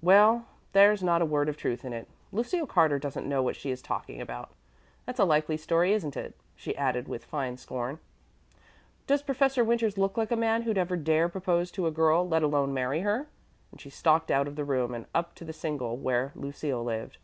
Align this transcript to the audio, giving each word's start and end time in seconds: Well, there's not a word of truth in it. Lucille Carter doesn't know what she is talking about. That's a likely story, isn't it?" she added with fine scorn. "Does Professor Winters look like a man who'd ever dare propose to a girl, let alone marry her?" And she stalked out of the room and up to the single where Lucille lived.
Well, 0.00 0.44
there's 0.72 1.04
not 1.04 1.22
a 1.22 1.24
word 1.24 1.48
of 1.48 1.56
truth 1.56 1.84
in 1.84 1.92
it. 1.92 2.08
Lucille 2.32 2.66
Carter 2.66 2.98
doesn't 2.98 3.28
know 3.28 3.44
what 3.44 3.54
she 3.54 3.70
is 3.70 3.80
talking 3.80 4.20
about. 4.20 4.50
That's 5.06 5.20
a 5.20 5.24
likely 5.24 5.56
story, 5.56 5.92
isn't 5.92 6.16
it?" 6.16 6.34
she 6.56 6.74
added 6.76 7.06
with 7.06 7.24
fine 7.24 7.58
scorn. 7.58 8.00
"Does 9.06 9.22
Professor 9.22 9.62
Winters 9.62 9.96
look 9.96 10.16
like 10.16 10.32
a 10.32 10.36
man 10.36 10.62
who'd 10.62 10.78
ever 10.78 10.96
dare 10.96 11.28
propose 11.28 11.70
to 11.70 11.86
a 11.86 11.92
girl, 11.92 12.26
let 12.28 12.42
alone 12.42 12.74
marry 12.74 13.02
her?" 13.02 13.28
And 13.70 13.80
she 13.80 13.88
stalked 13.88 14.32
out 14.32 14.48
of 14.48 14.56
the 14.56 14.64
room 14.64 14.92
and 14.96 15.06
up 15.14 15.36
to 15.36 15.44
the 15.44 15.52
single 15.52 15.96
where 15.96 16.32
Lucille 16.34 16.82
lived. 16.82 17.18